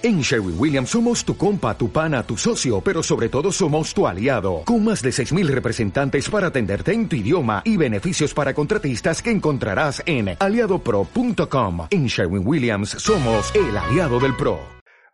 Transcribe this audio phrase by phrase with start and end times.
[0.00, 4.06] En Sherwin Williams somos tu compa, tu pana, tu socio, pero sobre todo somos tu
[4.06, 9.20] aliado, con más de 6.000 representantes para atenderte en tu idioma y beneficios para contratistas
[9.20, 11.88] que encontrarás en aliadopro.com.
[11.90, 14.60] En Sherwin Williams somos el aliado del PRO.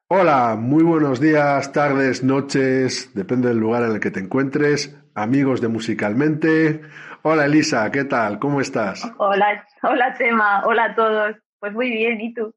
[0.08, 5.62] Hola, muy buenos días, tardes, noches, depende del lugar en el que te encuentres, amigos
[5.62, 6.82] de Musicalmente.
[7.22, 8.38] Hola Elisa, ¿qué tal?
[8.38, 9.10] ¿Cómo estás?
[9.16, 11.36] Hola, hola Chema, hola a todos.
[11.58, 12.54] Pues muy bien, ¿y tú?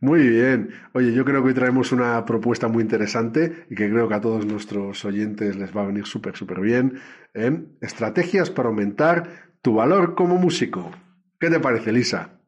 [0.00, 0.70] Muy bien.
[0.94, 4.20] Oye, yo creo que hoy traemos una propuesta muy interesante y que creo que a
[4.20, 6.98] todos nuestros oyentes les va a venir súper, súper bien.
[7.34, 10.90] en Estrategias para aumentar tu valor como músico.
[11.38, 12.40] ¿Qué te parece, Lisa?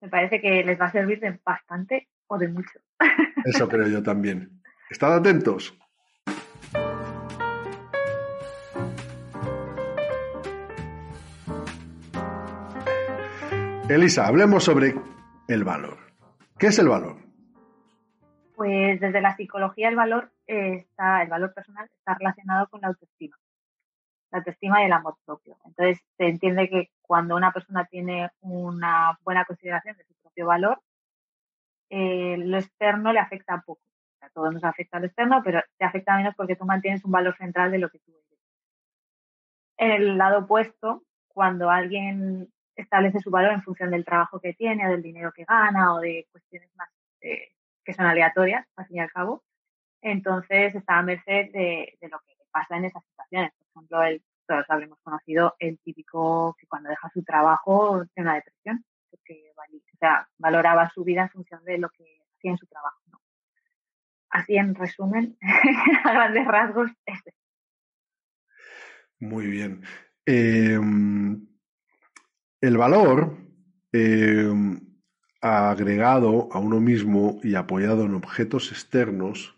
[0.00, 2.78] Me parece que les va a servir de bastante o de mucho.
[3.44, 4.62] Eso creo yo también.
[4.88, 5.78] Estad atentos.
[13.90, 14.94] Elisa, hablemos sobre
[15.48, 16.07] el valor.
[16.58, 17.16] ¿Qué es el valor?
[18.56, 23.36] Pues desde la psicología el valor está, el valor personal está relacionado con la autoestima,
[24.32, 25.56] la autoestima y el amor propio.
[25.64, 30.80] Entonces se entiende que cuando una persona tiene una buena consideración de su propio valor,
[31.90, 33.80] eh, lo externo le afecta poco.
[34.20, 37.36] a todo nos afecta lo externo, pero te afecta menos porque tú mantienes un valor
[37.36, 38.40] central de lo que tú eres.
[39.76, 44.88] En el lado opuesto, cuando alguien establece su valor en función del trabajo que tiene,
[44.88, 46.88] del dinero que gana, o de cuestiones más
[47.20, 47.52] eh,
[47.84, 49.42] que son aleatorias, al fin y al cabo.
[50.00, 53.52] Entonces está a merced de, lo que pasa en esas situaciones.
[53.58, 58.36] Por ejemplo, el, todos habremos conocido el típico que cuando deja su trabajo tiene una
[58.36, 62.04] depresión, porque o sea, valoraba su vida en función de lo que
[62.36, 62.98] hacía en su trabajo.
[64.30, 65.36] Así, en resumen,
[66.04, 67.34] a grandes rasgos, este.
[69.18, 69.82] Muy bien.
[70.26, 70.78] Eh,
[72.60, 73.36] el valor
[73.92, 74.52] eh,
[75.40, 79.56] agregado a uno mismo y apoyado en objetos externos,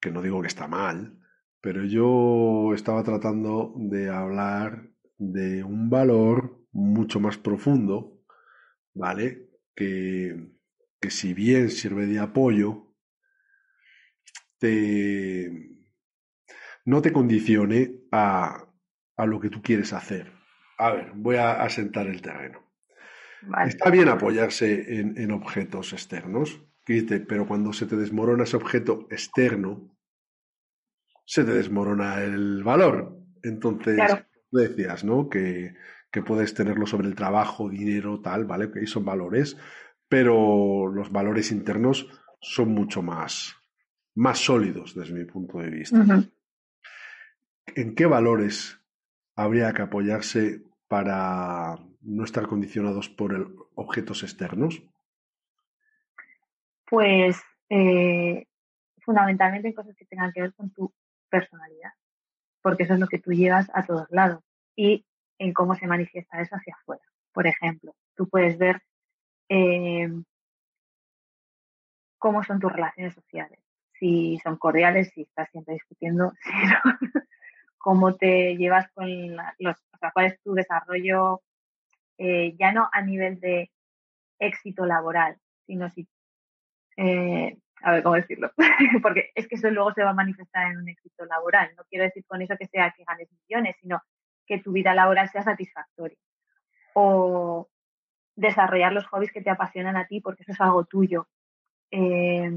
[0.00, 1.18] que no digo que está mal,
[1.60, 8.22] pero yo estaba tratando de hablar de un valor mucho más profundo,
[8.94, 9.50] ¿vale?
[9.74, 10.50] Que,
[11.00, 12.94] que si bien sirve de apoyo,
[14.58, 15.50] te,
[16.84, 18.64] no te condicione a,
[19.16, 20.37] a lo que tú quieres hacer.
[20.78, 22.68] A ver, voy a asentar el terreno.
[23.66, 26.60] Está bien apoyarse en, objetos externos,
[27.28, 29.94] pero cuando se te desmorona ese objeto externo,
[31.24, 33.16] se te desmorona el valor.
[33.42, 34.00] Entonces,
[34.50, 35.28] decías, ¿no?
[35.28, 35.74] Que,
[36.26, 38.72] puedes tenerlo sobre el trabajo, dinero, tal, ¿vale?
[38.72, 39.56] Que son valores,
[40.08, 42.08] pero los valores internos
[42.40, 43.54] son mucho más,
[44.16, 46.24] más sólidos desde mi punto de vista.
[47.66, 48.80] ¿En qué valores
[49.36, 54.82] habría que apoyarse para no estar condicionados por objetos externos?
[56.86, 58.46] Pues eh,
[59.00, 60.92] fundamentalmente en cosas que tengan que ver con tu
[61.28, 61.92] personalidad,
[62.62, 64.42] porque eso es lo que tú llevas a todos lados
[64.74, 65.04] y
[65.38, 67.02] en cómo se manifiesta eso hacia afuera.
[67.32, 68.82] Por ejemplo, tú puedes ver
[69.50, 70.08] eh,
[72.18, 73.60] cómo son tus relaciones sociales,
[73.92, 77.22] si son cordiales, si estás siempre discutiendo, si no,
[77.78, 81.42] cómo te llevas con los, o sea, cuál es tu desarrollo,
[82.18, 83.70] eh, ya no a nivel de
[84.38, 86.08] éxito laboral, sino si,
[86.96, 88.50] eh, a ver cómo decirlo,
[89.02, 91.72] porque es que eso luego se va a manifestar en un éxito laboral.
[91.76, 94.02] No quiero decir con eso que sea que ganes millones, sino
[94.46, 96.18] que tu vida laboral sea satisfactoria.
[96.94, 97.68] O
[98.34, 101.28] desarrollar los hobbies que te apasionan a ti, porque eso es algo tuyo.
[101.90, 102.50] Eh,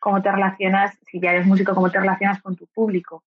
[0.00, 3.22] cómo te relacionas, si ya eres músico, cómo te relacionas con tu público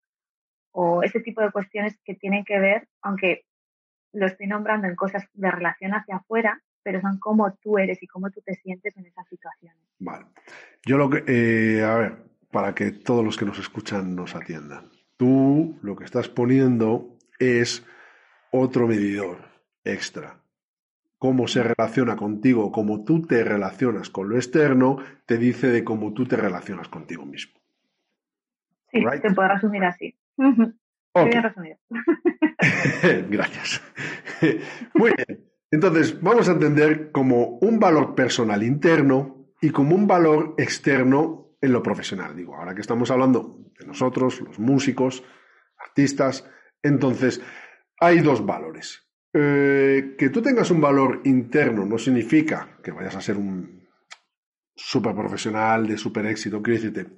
[0.71, 3.45] o ese tipo de cuestiones que tienen que ver, aunque
[4.11, 8.07] lo estoy nombrando en cosas de relación hacia afuera, pero son cómo tú eres y
[8.07, 9.77] cómo tú te sientes en esas situaciones.
[9.99, 10.25] Vale.
[10.83, 12.17] Yo lo que, eh, a ver,
[12.51, 14.89] para que todos los que nos escuchan nos atiendan.
[15.15, 17.85] Tú lo que estás poniendo es
[18.51, 19.37] otro medidor
[19.83, 20.42] extra
[21.23, 26.11] cómo se relaciona contigo, cómo tú te relacionas con lo externo, te dice de cómo
[26.11, 27.61] tú te relacionas contigo mismo.
[28.91, 30.13] Sí, te puedo resumir así.
[30.35, 31.77] Bien resumido.
[33.29, 33.81] Gracias.
[34.95, 35.49] Muy bien.
[35.71, 41.71] Entonces, vamos a entender como un valor personal interno y como un valor externo en
[41.71, 42.35] lo profesional.
[42.35, 45.23] Digo, ahora que estamos hablando de nosotros, los músicos,
[45.77, 46.45] artistas,
[46.81, 47.41] entonces
[47.97, 49.02] hay dos valores.
[49.33, 53.87] Eh, que tú tengas un valor interno no significa que vayas a ser un
[54.75, 56.61] super profesional de super éxito.
[56.61, 57.13] Quiero decirte,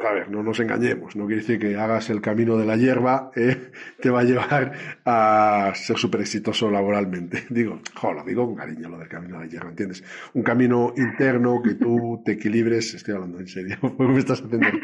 [0.00, 1.16] Vamos a ver, no nos engañemos.
[1.16, 3.70] No quiere decir que hagas el camino de la hierba, eh,
[4.00, 4.72] te va a llevar
[5.04, 7.44] a ser súper exitoso laboralmente.
[7.50, 10.02] Digo, jo, lo digo con cariño, lo del camino de la hierba, ¿entiendes?
[10.34, 14.68] Un camino interno que tú te equilibres, estoy hablando en serio, porque me estás haciendo.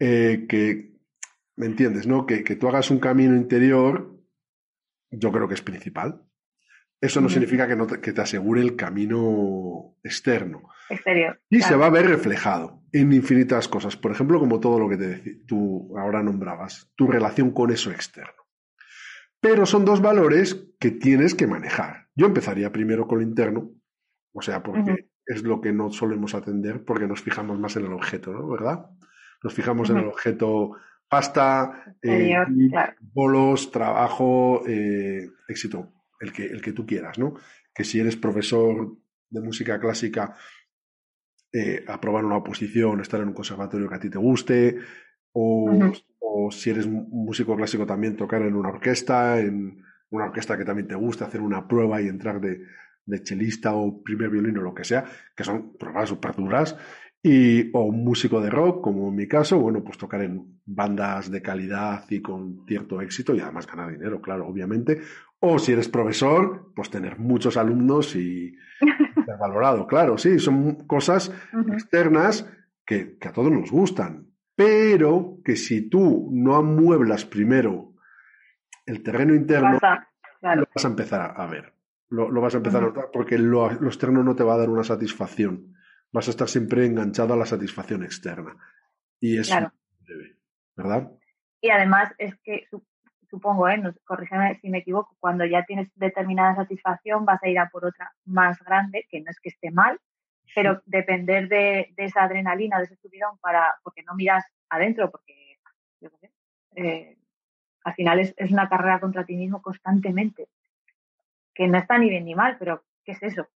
[0.00, 0.93] Eh, que,
[1.56, 2.06] ¿me entiendes?
[2.06, 2.26] ¿No?
[2.26, 4.18] Que, que tú hagas un camino interior,
[5.10, 6.22] yo creo que es principal.
[7.00, 10.70] Eso no significa que, no te, que te asegure el camino externo.
[10.88, 11.38] Exterior.
[11.50, 13.96] Y se va a ver reflejado en infinitas cosas.
[13.96, 18.44] Por ejemplo, como todo lo que te tú ahora nombrabas, tu relación con eso externo.
[19.38, 22.08] Pero son dos valores que tienes que manejar.
[22.14, 23.72] Yo empezaría primero con lo interno,
[24.32, 27.92] o sea, porque es lo que no solemos atender, porque nos fijamos más en el
[27.92, 28.48] objeto, ¿no?
[28.48, 28.86] ¿Verdad?
[29.42, 30.76] Nos fijamos en el objeto
[31.08, 32.34] pasta, eh,
[33.12, 37.34] bolos, trabajo, eh, éxito el que, el que tú quieras, ¿no?
[37.74, 38.96] Que si eres profesor
[39.30, 40.34] de música clásica,
[41.52, 44.78] eh, aprobar una oposición, estar en un conservatorio que a ti te guste,
[45.32, 50.64] o, o, si eres músico clásico también tocar en una orquesta, en una orquesta que
[50.64, 52.64] también te guste, hacer una prueba y entrar de,
[53.06, 55.04] de chelista o primer violino, lo que sea,
[55.36, 56.76] que son pruebas súper duras,
[57.26, 61.30] y, o un músico de rock, como en mi caso, bueno, pues tocar en bandas
[61.30, 65.00] de calidad y con cierto éxito y además ganar dinero, claro, obviamente.
[65.40, 68.54] O si eres profesor, pues tener muchos alumnos y
[69.24, 71.32] ser valorado, claro, sí, son cosas
[71.72, 72.46] externas
[72.84, 77.94] que, a todos nos gustan, pero que si tú no amueblas primero
[78.84, 79.78] el terreno interno,
[80.42, 81.72] lo vas a empezar a ver,
[82.10, 84.84] lo, vas a empezar a notar, porque lo externo no te va a dar una
[84.84, 85.72] satisfacción
[86.14, 88.56] vas a estar siempre enganchado a la satisfacción externa.
[89.18, 89.72] Y eso claro.
[90.76, 91.10] ¿verdad?
[91.60, 92.68] Y además es que
[93.28, 93.82] supongo, ¿eh?
[94.04, 98.12] corrígeme si me equivoco, cuando ya tienes determinada satisfacción vas a ir a por otra
[98.26, 99.98] más grande, que no es que esté mal,
[100.54, 105.58] pero depender de, esa adrenalina, de ese subidón, para, porque no miras adentro, porque
[106.00, 106.30] yo sé,
[106.76, 107.18] eh,
[107.82, 110.46] al final es, es, una carrera contra ti mismo constantemente,
[111.52, 113.48] que no está ni bien ni mal, pero ¿qué es eso?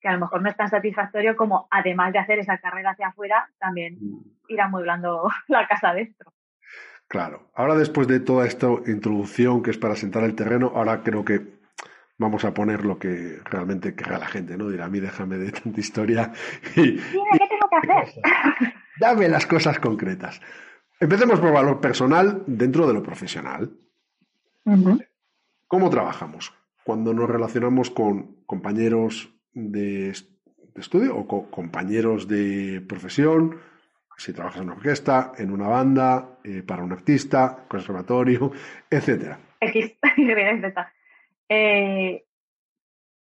[0.00, 3.08] Que a lo mejor no es tan satisfactorio como, además de hacer esa carrera hacia
[3.08, 4.22] afuera, también mm.
[4.48, 6.32] ir amueblando la casa adentro.
[7.06, 7.50] Claro.
[7.54, 11.60] Ahora, después de toda esta introducción que es para sentar el terreno, ahora creo que
[12.18, 14.68] vamos a poner lo que realmente querrá la gente, ¿no?
[14.68, 16.32] Dirá, a mí déjame de tanta historia.
[16.76, 18.22] Y, Dime, ¿qué tengo que hacer?
[19.00, 20.40] Dame las cosas concretas.
[21.00, 23.72] Empecemos por valor personal dentro de lo profesional.
[25.66, 26.52] ¿Cómo trabajamos?
[26.84, 30.10] Cuando nos relacionamos con compañeros, de,
[30.74, 33.60] estudio o compañeros de profesión,
[34.16, 38.52] si trabajas en una orquesta, en una banda, eh, para un artista, conservatorio,
[38.90, 39.38] etcétera.
[39.60, 39.96] X,
[41.48, 42.24] eh,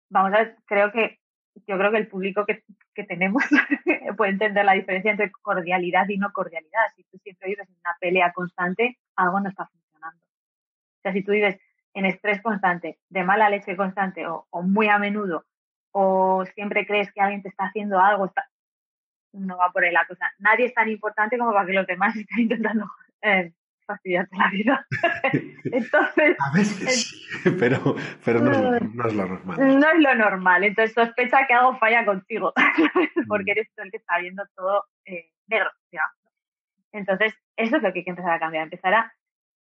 [0.08, 1.18] vamos a ver, creo que
[1.66, 2.64] yo creo que el público que,
[2.94, 3.42] que tenemos
[4.16, 6.86] puede entender la diferencia entre cordialidad y no cordialidad.
[6.96, 10.22] Si tú siempre vives en una pelea constante, algo no está funcionando.
[10.24, 11.60] O sea, si tú vives
[11.94, 15.44] en estrés constante, de mala leche constante o, o muy a menudo
[15.92, 18.32] o siempre crees que alguien te está haciendo algo,
[19.32, 20.30] no va por ahí la cosa.
[20.38, 22.86] Nadie es tan importante como para que los demás estén intentando
[23.22, 23.52] eh,
[23.86, 24.86] fastidiarte la vida.
[25.64, 26.36] Entonces.
[26.38, 29.78] A veces sí, pero, pero no, es, no, es, lo normal.
[29.78, 30.64] No es lo normal.
[30.64, 32.52] Entonces sospecha que algo falla contigo,
[33.28, 36.16] porque eres tú el que está viendo todo eh, negro, digamos.
[36.92, 39.14] Entonces, eso es lo que hay que empezar a cambiar, empezar a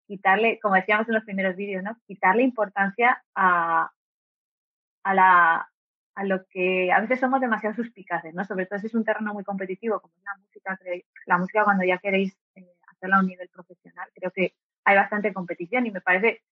[0.06, 1.96] quitarle, como decíamos en los primeros vídeos, ¿no?
[2.06, 3.90] Quitarle importancia a,
[5.04, 5.66] a la,
[6.14, 8.44] a lo que a veces somos demasiado suspicaces, ¿no?
[8.44, 10.78] Sobre todo si es un terreno muy competitivo, como es la música,
[11.26, 14.54] la música cuando ya queréis eh, hacerla a un nivel profesional, creo que
[14.84, 16.42] hay bastante competición y me parece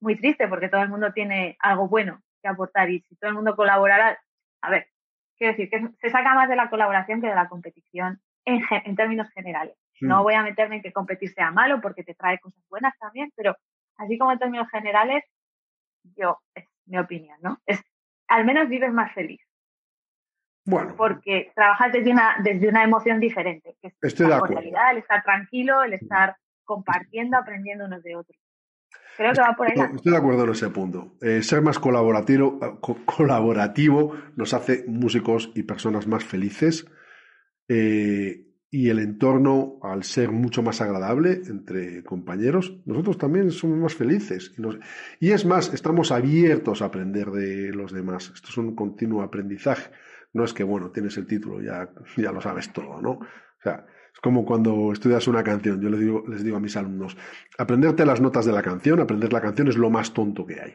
[0.00, 3.36] muy triste porque todo el mundo tiene algo bueno que aportar y si todo el
[3.36, 4.18] mundo colaborara,
[4.62, 4.88] a ver,
[5.36, 8.96] quiero decir que se saca más de la colaboración que de la competición en, en
[8.96, 9.76] términos generales.
[10.00, 10.22] No hmm.
[10.22, 13.56] voy a meterme en que competir sea malo porque te trae cosas buenas también, pero
[13.96, 15.24] así como en términos generales,
[16.16, 17.58] yo, es mi opinión, ¿no?
[17.66, 17.82] Es
[18.32, 19.40] al menos vives más feliz.
[20.64, 20.94] Bueno.
[20.96, 25.22] Porque trabajas desde una, desde una emoción diferente, que es Estoy la cordialidad, el estar
[25.22, 28.38] tranquilo, el estar compartiendo, aprendiendo unos de otros.
[29.16, 29.74] Creo que va por ahí.
[29.94, 31.16] estoy de acuerdo en ese punto.
[31.20, 32.58] Eh, ser más colaborativo,
[33.04, 36.86] colaborativo nos hace músicos y personas más felices.
[37.68, 43.94] Eh, y el entorno, al ser mucho más agradable entre compañeros, nosotros también somos más
[43.94, 44.50] felices.
[45.20, 48.32] Y, es más, estamos abiertos a aprender de los demás.
[48.34, 49.90] Esto es un continuo aprendizaje.
[50.32, 53.10] No es que, bueno, tienes el título, ya, ya lo sabes todo, ¿no?
[53.10, 55.78] O sea, es como cuando estudias una canción.
[55.82, 57.14] Yo les digo, les digo a mis alumnos,
[57.58, 60.74] aprenderte las notas de la canción, aprender la canción es lo más tonto que hay.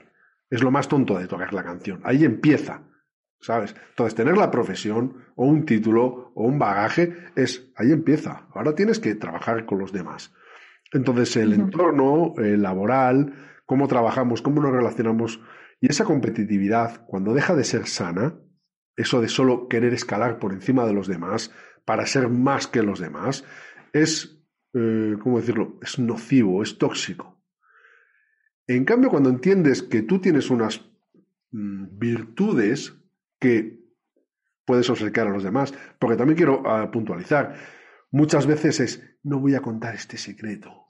[0.51, 1.99] Es lo más tonto de tocar la canción.
[2.03, 2.83] Ahí empieza
[3.39, 3.75] ¿sabes?
[3.89, 8.47] Entonces, tener la profesión o un título o un bagaje es, ahí empieza.
[8.53, 10.33] Ahora tienes que trabajar con los demás.
[10.93, 13.33] Entonces, el entorno laboral,
[13.65, 15.41] cómo trabajamos, cómo nos relacionamos
[15.79, 18.35] y esa competitividad, cuando deja de ser sana,
[18.95, 21.51] eso de solo querer escalar por encima de los demás
[21.85, 23.45] para ser más que los demás,
[23.93, 24.41] es,
[24.73, 27.39] eh, ¿cómo decirlo?, es nocivo, es tóxico.
[28.65, 30.81] En cambio, cuando entiendes que tú tienes unas
[31.51, 32.95] mm, virtudes
[33.39, 33.79] que
[34.65, 37.55] puedes observar a los demás, porque también quiero ah, puntualizar,
[38.11, 40.87] muchas veces es, no voy a contar este secreto,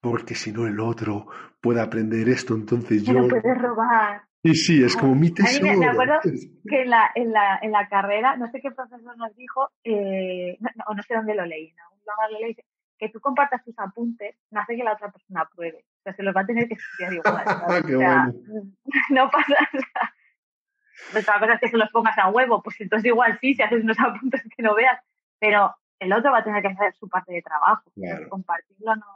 [0.00, 1.26] porque si no el otro
[1.60, 3.14] puede aprender esto, entonces yo...
[3.14, 4.22] No puedes robar.
[4.42, 5.76] Y sí, es como mi tesoro.
[5.76, 6.14] me, acuerdo
[6.68, 10.56] que en la, en, la, en la carrera, no sé qué profesor nos dijo, eh,
[10.60, 11.84] no, no, sé dónde lo leí, ¿no?
[12.30, 12.56] Lo leí,
[13.00, 15.84] que tú compartas tus apuntes no hace que la otra persona apruebe.
[16.00, 17.44] O sea, se los va a tener que estudiar igual.
[17.86, 18.30] Qué o sea,
[19.10, 20.14] No pasa nada.
[21.12, 23.62] Pues otra cosa es que se los pongas a huevo, pues entonces igual sí, si
[23.62, 24.98] haces unos apuntes que no veas,
[25.38, 27.90] pero el otro va a tener que hacer su parte de trabajo.
[27.94, 28.28] Claro.
[28.28, 29.06] Compartirlo no.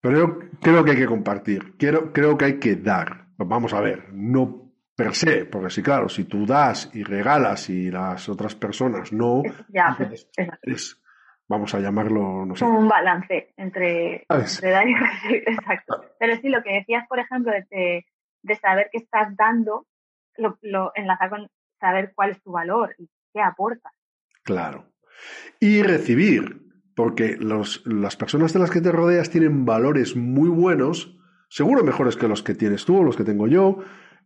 [0.00, 3.26] Pero yo creo que hay que compartir, creo, creo que hay que dar.
[3.36, 7.88] Vamos a ver, no per se, porque sí, claro, si tú das y regalas y
[7.90, 10.28] las otras personas no, ya, pues,
[10.62, 11.00] es,
[11.46, 12.64] vamos a llamarlo, no sé.
[12.64, 16.04] Un balance entre, entre dar y recibir, exacto.
[16.18, 18.06] Pero sí, lo que decías, por ejemplo, de,
[18.42, 19.86] de saber qué estás dando,
[20.38, 21.48] lo, lo enlaza con
[21.80, 23.92] saber cuál es tu valor y qué aportas.
[24.42, 24.92] Claro.
[25.60, 26.62] Y recibir,
[26.94, 31.16] porque los, las personas de las que te rodeas tienen valores muy buenos,
[31.48, 33.78] seguro mejores que los que tienes tú o los que tengo yo.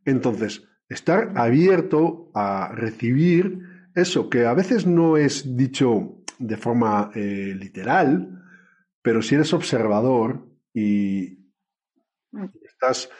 [0.04, 3.60] Entonces, estar abierto a recibir
[3.94, 8.42] eso, que a veces no es dicho de forma eh, literal,
[9.02, 11.38] pero si eres observador y
[12.32, 12.46] mm.
[12.64, 13.10] estás,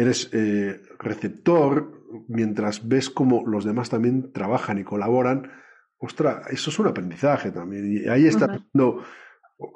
[0.00, 5.52] eres eh, receptor, mientras ves cómo los demás también trabajan y colaboran,
[5.98, 7.92] ostras, eso es un aprendizaje también.
[7.92, 9.04] Y ahí estás viendo,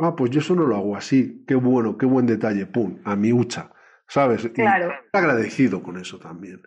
[0.00, 3.16] ah, pues yo eso no lo hago así, qué bueno, qué buen detalle, pum, a
[3.16, 3.70] mi hucha,
[4.08, 4.48] ¿sabes?
[4.54, 4.94] Claro.
[5.12, 6.62] agradecido con eso también.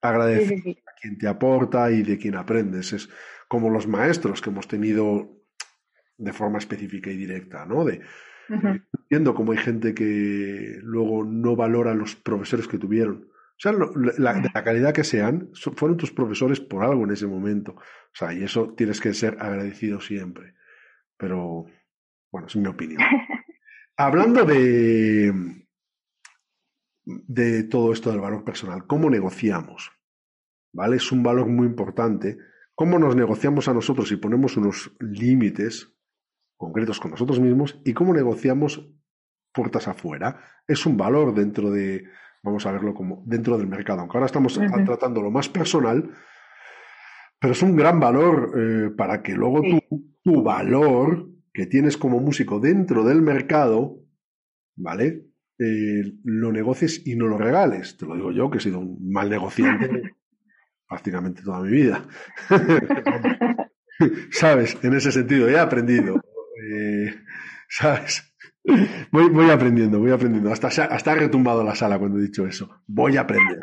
[0.00, 2.94] Agradecido a quien te aporta y de quien aprendes.
[2.94, 3.10] Es
[3.48, 5.28] como los maestros que hemos tenido
[6.16, 7.84] de forma específica y directa, ¿no?
[7.84, 8.00] De,
[8.48, 13.28] Entiendo cómo hay gente que luego no valora los profesores que tuvieron.
[13.56, 17.26] O sea, la, de la calidad que sean, fueron tus profesores por algo en ese
[17.26, 17.72] momento.
[17.76, 20.54] O sea, y eso tienes que ser agradecido siempre.
[21.16, 21.66] Pero,
[22.32, 23.00] bueno, es mi opinión.
[23.96, 25.32] Hablando de,
[27.04, 29.92] de todo esto del valor personal, ¿cómo negociamos?
[30.72, 30.96] ¿Vale?
[30.96, 32.36] Es un valor muy importante.
[32.74, 35.93] ¿Cómo nos negociamos a nosotros y ponemos unos límites
[36.56, 38.88] concretos con nosotros mismos y cómo negociamos
[39.52, 40.40] puertas afuera.
[40.66, 42.04] Es un valor dentro de,
[42.42, 46.10] vamos a verlo como dentro del mercado, aunque ahora estamos tratando lo más personal,
[47.38, 49.62] pero es un gran valor eh, para que luego
[50.22, 53.98] tu, valor que tienes como músico dentro del mercado,
[54.76, 55.26] ¿vale?
[55.58, 57.96] Eh, lo negocies y no lo regales.
[57.96, 60.14] Te lo digo yo, que he sido un mal negociante
[60.88, 62.04] prácticamente toda mi vida.
[64.30, 64.76] ¿Sabes?
[64.82, 66.20] En ese sentido, he aprendido.
[66.62, 67.14] Eh,
[67.68, 68.30] ¿Sabes?
[69.10, 70.50] Voy, voy, aprendiendo, voy aprendiendo.
[70.50, 72.82] Hasta, hasta ha retumbado la sala cuando he dicho eso.
[72.86, 73.60] Voy a aprender.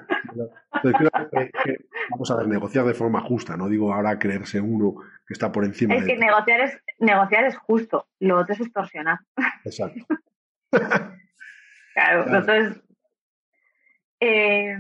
[2.12, 3.58] vamos a ver, negociar de forma justa.
[3.58, 4.96] No digo ahora creerse uno
[5.26, 5.96] que está por encima.
[5.96, 8.08] Es que negociar es, negociar es justo.
[8.20, 9.20] Lo otro es extorsionar.
[9.66, 10.06] Exacto.
[11.94, 12.82] claro, entonces.
[14.20, 14.78] Eh,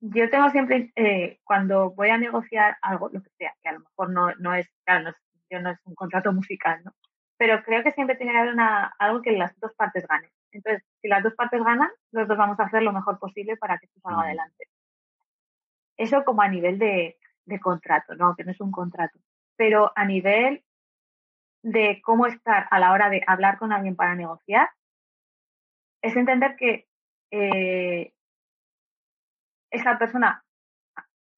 [0.00, 3.80] yo tengo siempre, eh, cuando voy a negociar algo, lo que sea, que a lo
[3.80, 5.16] mejor no, no es, claro, no es
[5.50, 6.92] no es un contrato musical, ¿no?
[7.38, 10.30] Pero creo que siempre tiene que haber una, algo que las dos partes ganen.
[10.52, 13.78] Entonces, si las dos partes ganan, los dos vamos a hacer lo mejor posible para
[13.78, 14.68] que esto salga adelante.
[15.96, 18.34] Eso como a nivel de, de contrato, ¿no?
[18.36, 19.18] Que no es un contrato.
[19.56, 20.64] Pero a nivel
[21.62, 24.70] de cómo estar a la hora de hablar con alguien para negociar,
[26.00, 26.86] es entender que
[27.30, 28.12] eh,
[29.70, 30.44] esa persona,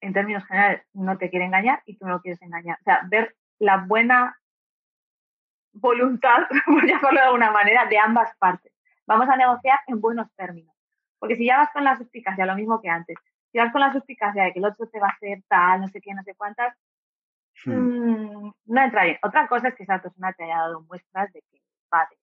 [0.01, 2.79] en términos generales, no te quiere engañar y tú no lo quieres engañar.
[2.81, 4.39] O sea, ver la buena
[5.73, 8.73] voluntad, por llamarlo de alguna manera, de ambas partes.
[9.07, 10.75] Vamos a negociar en buenos términos.
[11.19, 13.17] Porque si ya vas con la suspicacia, lo mismo que antes,
[13.51, 15.89] si vas con la suspicacia de que el otro te va a hacer tal, no
[15.89, 16.77] sé qué, no sé cuántas,
[17.65, 19.19] mmm, no entra bien.
[19.23, 21.61] Otra cosa es que esa persona te haya dado muestras de que
[21.93, 22.17] va de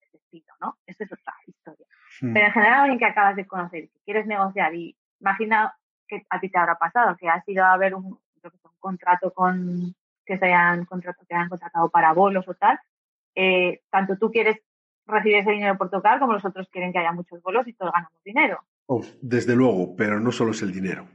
[0.00, 0.78] ese estilo, ¿no?
[0.86, 1.86] Eso es otra historia.
[2.20, 5.76] Pero en general, alguien que acabas de conocer y que quieres negociar y imagina
[6.08, 9.94] que a ti te habrá pasado, que has ido a ver un, un contrato con
[10.30, 12.78] que se hayan contratado, que hayan contratado para bolos o tal,
[13.34, 14.56] eh, tanto tú quieres
[15.06, 17.92] recibir ese dinero por tocar como los otros quieren que haya muchos bolos y todos
[17.92, 18.60] ganamos dinero.
[19.20, 21.08] desde luego, pero no solo es el dinero.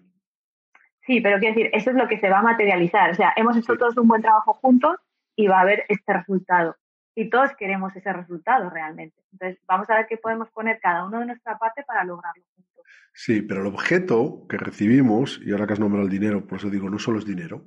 [1.05, 3.11] Sí, pero quiero decir, eso es lo que se va a materializar.
[3.11, 4.97] O sea, hemos hecho todos un buen trabajo juntos
[5.35, 6.75] y va a haber este resultado.
[7.15, 9.21] Y todos queremos ese resultado realmente.
[9.31, 12.83] Entonces, vamos a ver qué podemos poner cada uno de nuestra parte para lograrlo juntos.
[13.13, 16.69] Sí, pero el objeto que recibimos, y ahora que has nombrado el dinero, por eso
[16.69, 17.63] digo, no solo es dinero,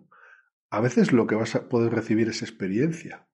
[0.70, 3.26] a veces lo que vas a poder recibir es experiencia.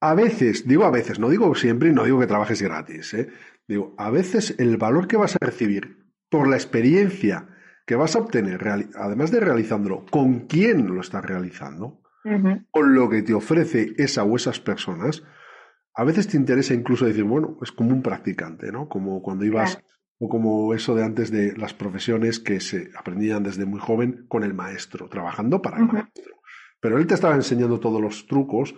[0.00, 3.28] A veces, digo a veces, no digo siempre y no digo que trabajes gratis, ¿eh?
[3.68, 7.48] digo, a veces el valor que vas a recibir por la experiencia
[7.86, 8.66] que vas a obtener,
[8.96, 12.00] además de realizándolo, con quién lo estás realizando,
[12.70, 15.24] con lo que te ofrece esa o esas personas,
[15.94, 18.88] a veces te interesa incluso decir, bueno, es como un practicante, ¿no?
[18.88, 19.82] Como cuando ibas,
[20.24, 24.44] o como eso de antes de las profesiones que se aprendían desde muy joven con
[24.44, 26.36] el maestro, trabajando para el maestro.
[26.78, 28.72] Pero él te estaba enseñando todos los trucos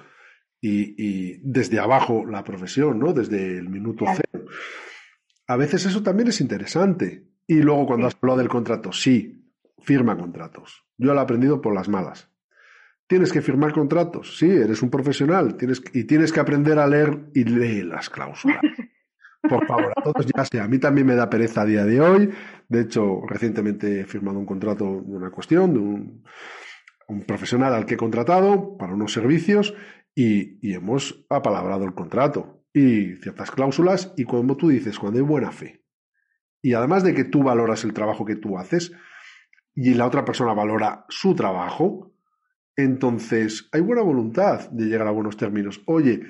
[0.62, 3.12] y, desde abajo la profesión, ¿no?
[3.12, 4.46] Desde el minuto cero.
[5.46, 7.28] A veces eso también es interesante.
[7.46, 10.86] Y luego cuando has hablado del contrato, sí, firma contratos.
[10.96, 12.30] Yo lo he aprendido por las malas.
[13.06, 17.28] Tienes que firmar contratos, sí, eres un profesional tienes, y tienes que aprender a leer
[17.34, 18.62] y lee las cláusulas.
[19.48, 22.00] Por favor, a todos ya sé, a mí también me da pereza a día de
[22.00, 22.30] hoy.
[22.68, 26.24] De hecho, recientemente he firmado un contrato de una cuestión, de un,
[27.26, 29.74] profesional al que he contratado para unos servicios
[30.14, 35.24] y, y hemos apalabrado el contrato y ciertas cláusulas y como tú dices, cuando hay
[35.24, 35.84] buena fe
[36.64, 38.90] y además de que tú valoras el trabajo que tú haces
[39.74, 42.14] y la otra persona valora su trabajo,
[42.74, 45.82] entonces hay buena voluntad de llegar a buenos términos.
[45.84, 46.22] Oye,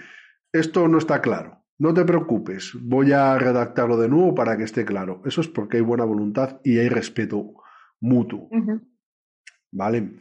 [0.53, 1.64] esto no está claro.
[1.79, 5.23] No te preocupes, voy a redactarlo de nuevo para que esté claro.
[5.25, 7.55] Eso es porque hay buena voluntad y hay respeto
[8.01, 8.49] mutuo.
[9.73, 10.19] ¿Vale?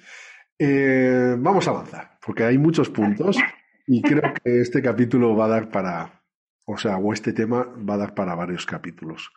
[0.57, 3.38] Eh, vamos a avanzar, porque hay muchos puntos
[3.86, 6.24] y creo que este capítulo va a dar para,
[6.65, 9.31] o sea, o este tema va a dar para varios capítulos.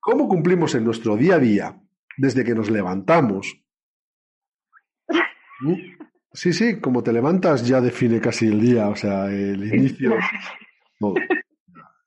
[0.00, 1.80] ¿Cómo cumplimos en nuestro día a día
[2.16, 3.60] desde que nos levantamos?
[6.36, 10.16] Sí, sí, como te levantas ya define casi el día, o sea, el inicio.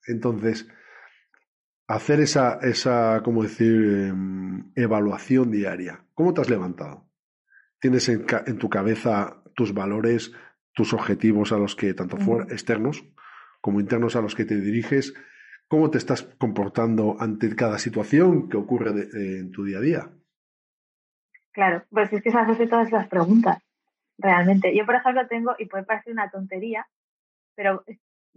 [0.07, 0.67] Entonces,
[1.87, 6.05] hacer esa, esa ¿cómo decir?, em, evaluación diaria.
[6.13, 7.09] ¿Cómo te has levantado?
[7.79, 8.25] ¿Tienes en,
[8.57, 10.33] tu cabeza tus valores,
[10.73, 12.17] tus objetivos a los que, tanto
[12.49, 13.03] externos
[13.61, 15.13] como internos a los que te diriges?
[15.67, 20.09] ¿Cómo te estás comportando ante cada situación que ocurre en tu día a día?
[21.51, 23.61] Claro, pues es que se hacen todas las preguntas,
[24.17, 24.75] realmente.
[24.75, 26.87] Yo, por ejemplo, tengo, y puede parecer una tontería,
[27.55, 27.83] pero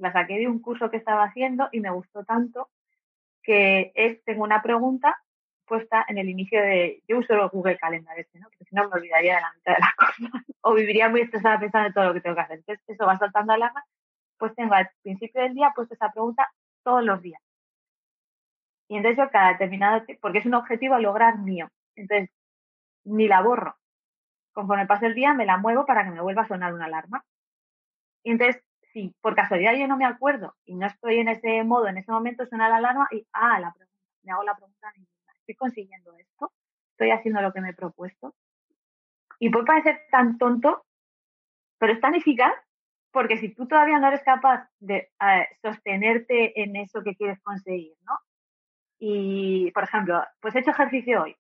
[0.00, 2.68] la saqué de un curso que estaba haciendo y me gustó tanto
[3.42, 5.16] que es, tengo una pregunta
[5.66, 8.40] puesta en el inicio de, yo uso Google Calendar este.
[8.40, 11.60] Porque si no me olvidaría de la mitad de las cosas o viviría muy estresada
[11.60, 12.58] pensando en todo lo que tengo que hacer.
[12.58, 13.84] Entonces, eso va saltando alarma,
[14.36, 16.48] pues tengo al principio del día puesto esa pregunta
[16.82, 17.40] todos los días.
[18.88, 22.30] Y entonces yo cada determinado, porque es un objetivo a lograr mío, entonces
[23.04, 23.76] ni la borro.
[24.52, 27.24] Conforme pase el día me la muevo para que me vuelva a sonar una alarma.
[28.24, 28.60] Y entonces,
[28.92, 32.10] si por casualidad yo no me acuerdo y no estoy en ese modo, en ese
[32.10, 34.92] momento suena la alarma y, ah, la pregunta, me hago la pregunta
[35.38, 36.52] ¿estoy consiguiendo esto?
[36.92, 38.34] ¿Estoy haciendo lo que me he propuesto?
[39.38, 40.84] Y puede parecer tan tonto,
[41.78, 42.52] pero es tan eficaz
[43.10, 47.94] porque si tú todavía no eres capaz de eh, sostenerte en eso que quieres conseguir,
[48.02, 48.18] ¿no?
[48.98, 51.36] Y, por ejemplo, pues he hecho ejercicio hoy.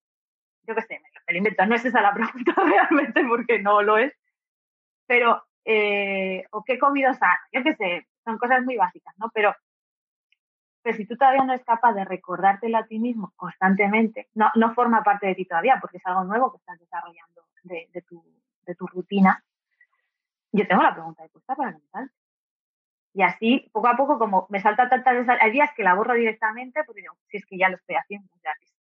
[0.66, 1.66] Yo qué sé, me, lo invento.
[1.66, 4.12] No es esa la pregunta realmente porque no lo es.
[5.06, 7.40] Pero, eh, o qué comido sano.
[7.52, 9.30] Yo qué sé, son cosas muy básicas, ¿no?
[9.32, 9.54] Pero,
[10.82, 14.74] pero si tú todavía no eres capaz de recordártelo a ti mismo constantemente, no, no
[14.74, 18.24] forma parte de ti todavía porque es algo nuevo que estás desarrollando de, tu,
[18.66, 19.42] de tu rutina
[20.52, 21.80] yo tengo la pregunta de puesta para que
[23.14, 26.14] Y así, poco a poco, como me salta tantas veces, hay días que la borro
[26.14, 28.28] directamente, porque digo, si es que ya lo estoy haciendo,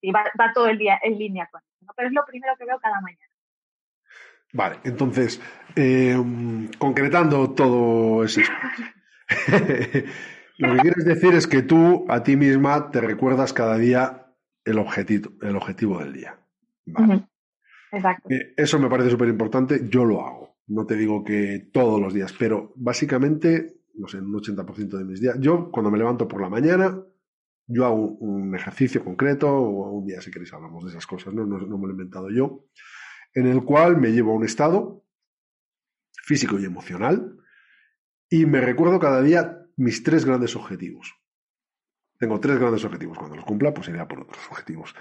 [0.01, 0.23] si va,
[0.53, 3.28] todo el día en línea con eso, pero es lo primero que veo cada mañana.
[4.53, 5.41] Vale, entonces,
[5.75, 8.43] em, concretando todo ese...
[10.57, 14.33] lo que quieres decir es que tú a ti misma te recuerdas cada día
[14.65, 16.39] el objetivo, el objetivo del día.
[17.91, 18.29] Exacto.
[18.29, 20.57] Eh, eso me parece súper importante, yo lo hago.
[20.67, 25.19] No te digo que todos los días, pero básicamente, no sé, un 80% de mis
[25.19, 25.37] días.
[25.39, 27.03] Yo, cuando me levanto por la mañana,
[27.65, 31.45] yo hago un ejercicio concreto, o un día, si queréis, hablamos de esas cosas, ¿no?
[31.45, 32.65] No, me lo he inventado yo,
[33.33, 35.05] en el cual me llevo a un estado
[36.23, 37.37] físico y emocional
[38.29, 41.15] y me recuerdo cada día mis tres grandes objetivos.
[42.19, 43.17] Tengo tres grandes objetivos.
[43.17, 44.93] Cuando los cumpla, pues iré por otros objetivos.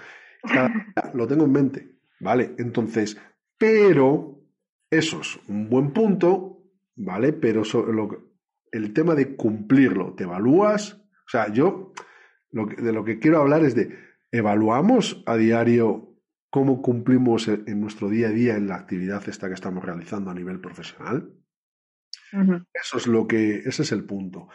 [1.13, 2.55] lo tengo en mente, ¿vale?
[2.57, 3.19] Entonces,
[3.57, 4.41] pero
[4.89, 6.63] eso es un buen punto,
[6.95, 7.33] ¿vale?
[7.33, 7.63] Pero
[8.71, 10.93] el tema de cumplirlo, ¿te evalúas?
[10.93, 11.93] O sea, yo
[12.51, 13.95] de lo que quiero hablar es de,
[14.31, 16.08] ¿evaluamos a diario
[16.49, 20.33] cómo cumplimos en nuestro día a día en la actividad esta que estamos realizando a
[20.33, 21.31] nivel profesional.
[22.73, 24.49] Eso es lo que, ese es el punto.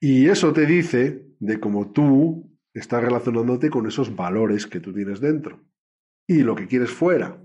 [0.00, 5.20] Y eso te dice de cómo tú estás relacionándote con esos valores que tú tienes
[5.20, 5.64] dentro
[6.26, 7.40] y lo que quieres fuera.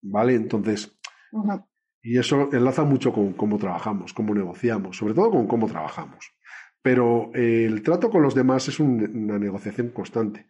[0.00, 0.34] ¿Vale?
[0.34, 0.98] Entonces,
[2.02, 6.32] y eso enlaza mucho con cómo trabajamos, cómo negociamos, sobre todo con cómo trabajamos.
[6.80, 10.46] Pero el trato con los demás es una negociación constante.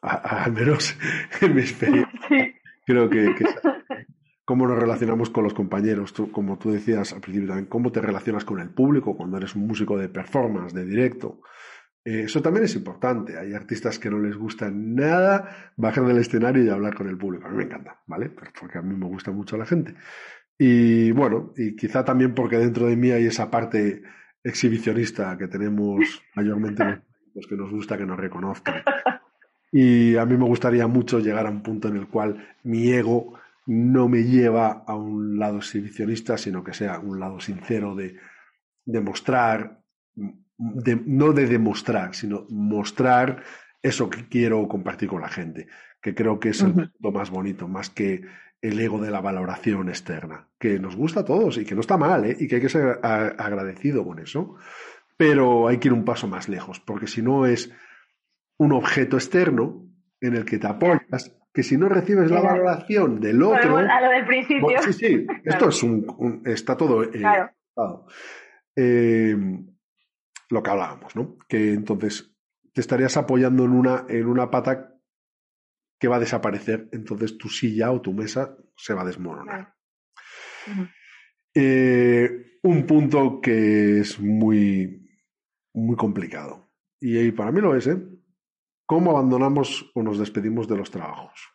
[0.00, 0.96] Al menos
[1.40, 2.54] en mi experiencia.
[2.86, 3.34] Creo que,
[4.44, 8.44] cómo nos relacionamos con los compañeros, como tú decías al principio también, cómo te relacionas
[8.44, 11.40] con el público cuando eres un músico de performance, de directo.
[12.04, 13.38] Eh, eso también es importante.
[13.38, 17.46] Hay artistas que no les gusta nada bajar del escenario y hablar con el público.
[17.46, 18.30] A mí me encanta, ¿vale?
[18.30, 19.94] Porque a mí me gusta mucho la gente.
[20.56, 24.02] Y bueno, y quizá también porque dentro de mí hay esa parte
[24.42, 27.02] exhibicionista que tenemos mayormente
[27.34, 28.82] los que nos gusta que nos reconozcan.
[29.70, 33.34] Y a mí me gustaría mucho llegar a un punto en el cual mi ego
[33.66, 38.16] no me lleva a un lado exhibicionista, sino que sea un lado sincero de
[38.84, 39.82] demostrar
[40.58, 43.42] no de demostrar, sino mostrar
[43.80, 45.68] eso que quiero compartir con la gente,
[46.02, 46.64] que creo que es
[46.98, 48.22] lo más bonito, más que
[48.60, 51.96] el ego de la valoración externa, que nos gusta a todos y que no está
[51.96, 52.36] mal, ¿eh?
[52.38, 54.56] y que hay que ser agradecido con eso,
[55.16, 57.72] pero hay que ir un paso más lejos, porque si no es
[58.58, 59.88] un objeto externo
[60.20, 63.76] en el que te apoyas, que si no recibes la valoración del otro...
[63.78, 64.82] a lo del principio.
[64.82, 67.04] sí, sí, esto es un, está todo...
[67.04, 68.06] Eh, claro.
[68.76, 69.36] Eh,
[70.50, 71.36] lo que hablábamos, ¿no?
[71.48, 72.34] Que entonces
[72.72, 74.94] te estarías apoyando en una, en una pata
[75.98, 79.74] que va a desaparecer, entonces tu silla o tu mesa se va a desmoronar.
[81.54, 85.10] Eh, un punto que es muy,
[85.74, 86.70] muy complicado.
[87.00, 87.98] Y para mí lo es, ¿eh?
[88.88, 91.52] ¿Cómo abandonamos o nos despedimos de los trabajos?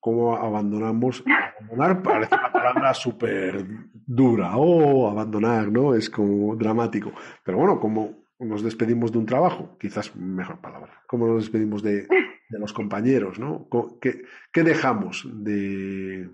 [0.00, 1.24] ¿Cómo abandonamos?
[1.26, 4.58] Abandonar parece una palabra súper dura.
[4.58, 5.94] O oh, abandonar, ¿no?
[5.94, 7.10] Es como dramático.
[7.42, 12.06] Pero bueno, como nos despedimos de un trabajo, quizás mejor palabra, cómo nos despedimos de,
[12.50, 13.66] los compañeros, ¿no?
[13.98, 16.28] ¿Qué, dejamos de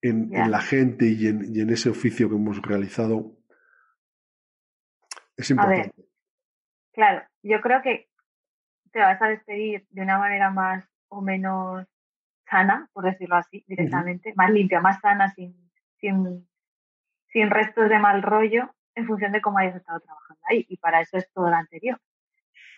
[0.00, 3.36] en, la gente y en, ese oficio que hemos realizado?
[5.36, 5.92] Es importante.
[6.92, 8.08] claro, yo creo que
[8.92, 11.86] te vas a despedir de una manera más o menos
[12.48, 15.54] sana, por decirlo así, directamente, más limpia, más sana, sin,
[16.00, 16.48] sin,
[17.28, 20.66] sin restos de mal rollo, en función de cómo hayas estado trabajando ahí.
[20.68, 22.00] Y para eso es todo lo anterior.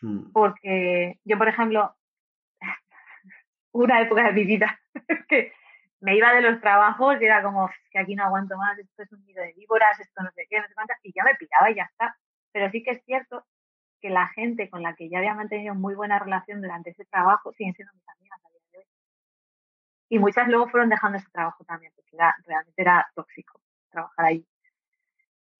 [0.02, 0.30] Hmm.
[0.32, 1.94] Porque yo, por ejemplo,
[3.72, 4.80] una época de mi vida
[5.28, 5.52] que
[6.00, 9.12] me iba de los trabajos y era como que aquí no aguanto más, esto es
[9.12, 11.70] un nido de víboras, esto no sé qué, no sé cuántas, y ya me piraba
[11.70, 12.16] y ya está.
[12.52, 13.44] Pero sí que es cierto
[14.00, 17.52] que la gente con la que ya había mantenido muy buena relación durante ese trabajo
[17.52, 18.84] siguen siendo mis amigas a día de hoy.
[20.08, 23.60] Y muchas luego fueron dejando ese trabajo también, porque realmente era tóxico
[23.90, 24.46] trabajar ahí.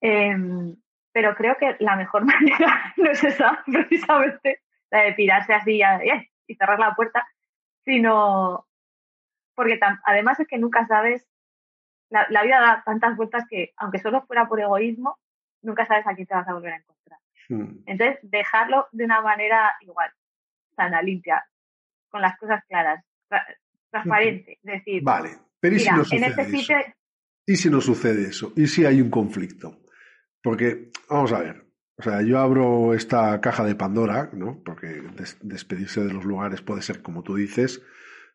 [0.00, 0.76] Em,
[1.12, 5.80] pero creo que la mejor manera no es esa, precisamente, la de pirarse así
[6.46, 7.26] y cerrar la puerta,
[7.84, 8.66] sino
[9.54, 11.28] porque además es que nunca sabes,
[12.08, 15.18] la, vida da tantas vueltas que, aunque solo fuera por egoísmo,
[15.62, 16.99] nunca sabes a quién te vas a volver a encontrar.
[17.50, 17.82] Hmm.
[17.84, 20.10] Entonces, dejarlo de una manera igual,
[20.76, 21.44] sana, limpia,
[22.08, 23.04] con las cosas claras,
[23.90, 26.94] transparente, decir, vale, pero ¿y si no sucede
[27.46, 28.52] ¿Y si no sucede eso?
[28.54, 29.80] ¿Y si hay un conflicto?
[30.40, 34.62] Porque, vamos a ver, o sea, yo abro esta caja de Pandora, ¿no?
[34.64, 35.02] Porque
[35.42, 37.82] despedirse de los lugares puede ser como tú dices,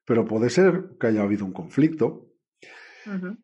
[0.05, 2.33] pero puede ser que haya habido un conflicto.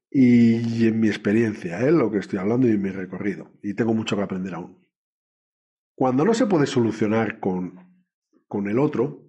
[0.10, 1.92] y, en mi experiencia, ¿eh?
[1.92, 4.81] lo que estoy hablando y en mi recorrido, y tengo mucho que aprender aún.
[6.02, 7.76] Cuando no se puede solucionar con,
[8.48, 9.20] con el otro,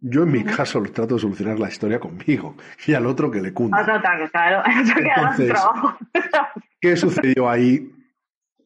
[0.00, 3.40] yo en mi caso lo trato de solucionar la historia conmigo y al otro que
[3.40, 3.84] le cunda.
[4.32, 4.64] claro,
[5.36, 5.52] Entonces,
[6.80, 7.92] ¿Qué sucedió ahí?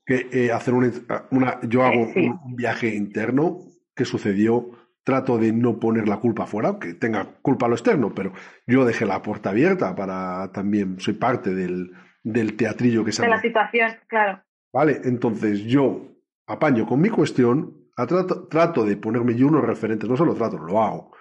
[0.06, 3.58] que eh, hacer una, yo hago un, viaje interno
[3.94, 4.70] que sucedió,
[5.04, 8.32] trato de no poner la culpa fuera, aunque tenga culpa a lo externo, pero
[8.66, 11.92] yo dejé la puerta abierta para también, soy parte del,
[12.22, 14.42] del teatrillo que se De la situación, claro.
[14.72, 16.06] Vale, entonces yo
[16.50, 20.82] apaño con mi cuestión, trato, trato de ponerme yo unos referentes, no solo trato, lo
[20.82, 21.16] hago.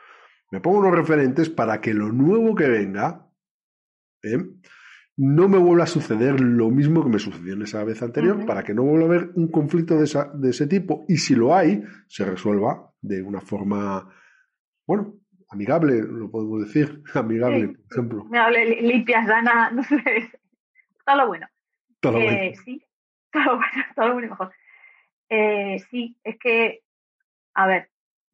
[0.52, 3.28] Me pongo unos referentes para que lo nuevo que venga,
[4.24, 4.38] ¿eh?
[5.22, 8.64] no me vuelva a suceder lo mismo que me sucedió en esa vez anterior, para
[8.64, 11.84] que no vuelva a haber un conflicto de, de, ese tipo y si lo hay,
[12.08, 14.08] se resuelva de una forma,
[14.88, 15.16] bueno,
[15.50, 18.22] amigable, lo podemos decir, amigable, por ejemplo.
[18.22, 20.32] Amigable, limpia, sana, no sé,
[21.06, 21.48] todo lo bueno.
[22.00, 22.56] Todo lo bueno.
[22.64, 22.82] Sí,
[23.32, 24.52] todo lo bueno, todo lo bueno mejor.
[25.30, 26.82] Eh, sí, es que,
[27.54, 27.90] a ver,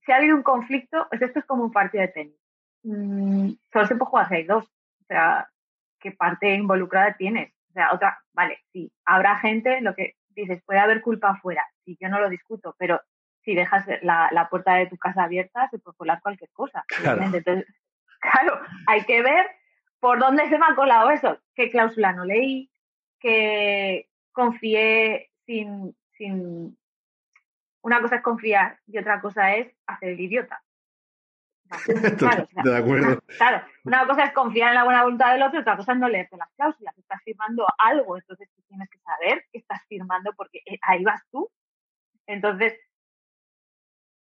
[0.06, 2.40] si ha habido un conflicto, pues esto es como un partido de tenis.
[2.84, 4.66] Mm, solo se puede jugar si hay dos.
[4.66, 5.50] O sea,
[6.00, 7.52] ¿qué parte involucrada tienes?
[7.70, 11.98] O sea, otra, vale, sí, habrá gente, lo que dices, puede haber culpa afuera, sí,
[12.00, 13.02] yo no lo discuto, pero
[13.44, 16.84] si dejas la, la puerta de tu casa abierta, se puede colar cualquier cosa.
[17.34, 17.66] Entonces,
[18.20, 19.46] claro, hay que ver
[20.00, 22.70] por dónde se me ha colado eso, qué cláusula no leí,
[23.20, 26.78] que confié sin, sin...
[27.86, 30.60] Una cosa es confiar y otra cosa es hacer el idiota.
[32.18, 33.22] Claro, de acuerdo.
[33.38, 36.10] Claro, una cosa es confiar en la buena voluntad del otro, otra cosa es no
[36.10, 36.98] leerte las cláusulas.
[36.98, 41.22] Estás firmando algo, entonces tú tienes que saber que estás firmando porque eh, ahí vas
[41.30, 41.48] tú.
[42.26, 42.74] Entonces,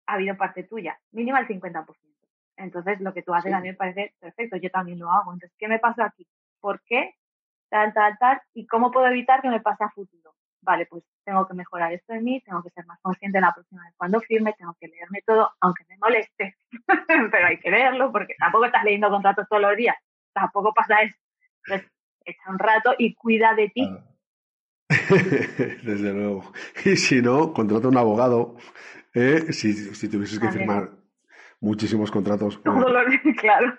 [0.08, 1.86] ha habido parte tuya, mínima el 50%.
[2.58, 5.32] Entonces, lo que tú haces a mí me parece perfecto, yo también lo hago.
[5.32, 6.28] Entonces, ¿qué me pasó aquí?
[6.60, 7.16] ¿Por qué?
[7.70, 8.42] Tal, tal, tal.
[8.54, 10.36] ¿Y cómo puedo evitar que me pase a futuro?
[10.64, 13.84] Vale, pues tengo que mejorar esto en mí, tengo que ser más consciente la próxima
[13.84, 16.56] vez cuando firme, tengo que leerme todo, aunque me moleste,
[17.32, 19.96] pero hay que leerlo porque tampoco estás leyendo contratos todos los días,
[20.34, 21.16] tampoco pasa eso.
[21.66, 21.92] Entonces,
[22.26, 23.90] echa un rato y cuida de ti.
[25.84, 26.52] Desde luego.
[26.86, 28.56] Y si no, contrata un abogado.
[29.14, 29.52] ¿eh?
[29.52, 30.92] Si, si tuvieses que firmar
[31.60, 32.60] muchísimos contratos.
[33.38, 33.74] claro.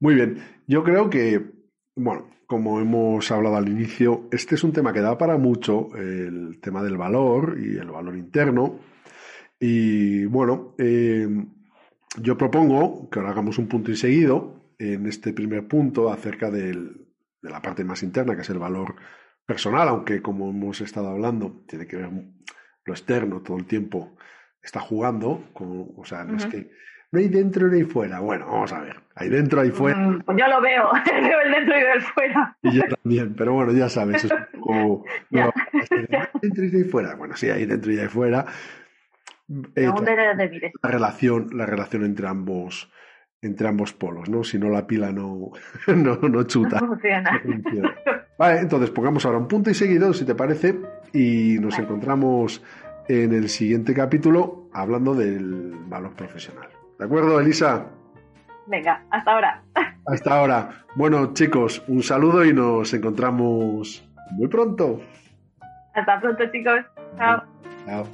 [0.00, 0.42] Muy bien.
[0.66, 1.50] Yo creo que,
[1.98, 6.60] bueno, como hemos hablado al inicio, este es un tema que da para mucho, el
[6.60, 8.80] tema del valor y el valor interno.
[9.60, 11.28] Y bueno, eh,
[12.22, 16.78] yo propongo que ahora hagamos un punto y seguido en este primer punto acerca de
[17.42, 18.94] la parte más interna, que es el valor
[19.44, 22.10] personal, aunque como hemos estado hablando, tiene que ver
[22.84, 24.16] lo externo todo el tiempo,
[24.62, 26.70] está jugando, con, o sea, no es que
[27.10, 28.20] no hay dentro ni fuera.
[28.20, 28.96] Bueno, vamos a ver.
[29.14, 29.98] Hay dentro, hay fuera.
[29.98, 30.90] Mm, pues yo lo veo.
[31.22, 32.56] veo el dentro y veo el fuera.
[32.62, 33.34] Y yo también.
[33.34, 34.24] Pero bueno, ya sabes.
[34.24, 35.04] Es como.
[35.30, 35.50] No,
[36.42, 37.14] dentro y fuera.
[37.14, 38.44] Bueno, sí, hay dentro y hay fuera.
[39.74, 39.90] Eh,
[40.82, 42.92] la relación, la relación entre ambos,
[43.40, 44.44] entre ambos polos, ¿no?
[44.44, 45.52] Si no la pila no,
[45.86, 46.80] no, no chuta.
[46.80, 47.40] No funciona.
[48.38, 50.78] Vale, entonces pongamos ahora un punto y seguido, si te parece,
[51.14, 52.62] y nos encontramos
[53.08, 56.68] en el siguiente capítulo hablando del valor profesional.
[56.98, 57.86] ¿De acuerdo, Elisa?
[58.66, 59.62] Venga, hasta ahora.
[60.06, 60.84] Hasta ahora.
[60.94, 65.00] Bueno, chicos, un saludo y nos encontramos muy pronto.
[65.94, 66.80] Hasta pronto, chicos.
[67.18, 67.42] Chao.
[67.86, 68.06] Chao.